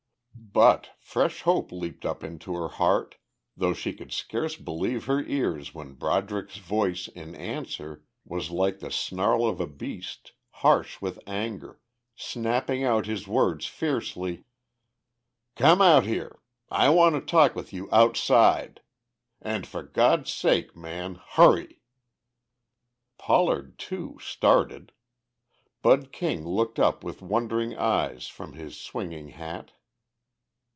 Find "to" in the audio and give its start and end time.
17.15-17.21